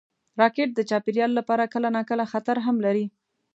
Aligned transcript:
راکټ 0.41 0.69
د 0.75 0.79
چاپېریال 0.89 1.31
لپاره 1.39 1.71
کله 1.73 1.87
ناکله 1.97 2.25
خطر 2.31 2.55
هم 2.65 2.75
لري 2.85 3.05